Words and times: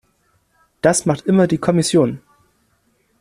Das 0.81 1.05
macht 1.05 1.27
immer 1.27 1.45
die 1.45 1.59
Kommission! 1.59 2.21